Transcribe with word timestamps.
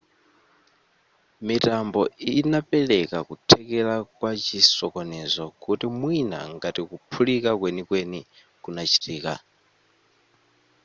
mitambo 1.47 1.99
inapereka 2.41 3.17
kuthekera 3.27 3.95
kwa 4.15 4.31
chisokonezo 4.43 5.43
kuti 5.63 5.85
mwina 5.99 6.39
ngati 6.55 6.81
kuphulika 6.89 7.49
kwenikweni 7.59 8.19
kunachitika 8.63 9.33